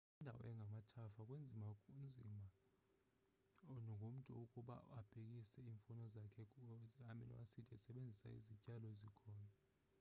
[0.15, 2.43] kwindawo engamathafa kunzima kunzima
[3.95, 6.43] ngomntu ukuba abekise iimfuno zakhe
[6.95, 9.47] ze-amino-acid esebenzisa izityalo ezikhoyo